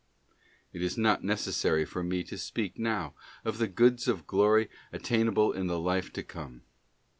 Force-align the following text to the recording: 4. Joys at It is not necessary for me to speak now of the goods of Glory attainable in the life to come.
4. 0.31 0.31
Joys 0.31 0.37
at 0.37 0.75
It 0.75 0.81
is 0.83 0.97
not 0.97 1.23
necessary 1.23 1.85
for 1.85 2.01
me 2.03 2.23
to 2.23 2.35
speak 2.35 2.79
now 2.79 3.13
of 3.45 3.59
the 3.59 3.67
goods 3.67 4.07
of 4.07 4.25
Glory 4.25 4.67
attainable 4.91 5.51
in 5.53 5.67
the 5.67 5.79
life 5.79 6.11
to 6.13 6.23
come. 6.23 6.63